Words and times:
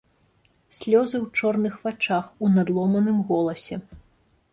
Слёзы 0.77 1.15
ў 1.25 1.41
чорных 1.41 1.75
вачах, 1.83 2.31
у 2.47 2.49
надломаным 2.55 3.21
голасе. 3.29 3.75